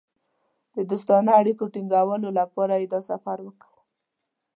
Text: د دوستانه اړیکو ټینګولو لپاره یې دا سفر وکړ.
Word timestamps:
د 0.75 0.77
دوستانه 0.89 1.31
اړیکو 1.39 1.63
ټینګولو 1.73 2.29
لپاره 2.39 2.73
یې 2.81 2.87
دا 2.93 2.99
سفر 3.09 3.37
وکړ. 3.43 3.71